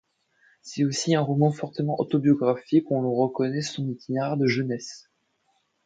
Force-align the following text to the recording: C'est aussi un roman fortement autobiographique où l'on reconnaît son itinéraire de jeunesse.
C'est 0.63 0.83
aussi 0.83 1.13
un 1.13 1.21
roman 1.21 1.51
fortement 1.51 1.99
autobiographique 1.99 2.89
où 2.89 2.99
l'on 2.99 3.13
reconnaît 3.13 3.61
son 3.61 3.87
itinéraire 3.87 4.35
de 4.35 4.47
jeunesse. 4.47 5.11